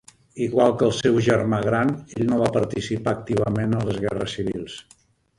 [0.43, 4.79] Igual que el seu germà gran, ell no va participar activament en les guerres civils.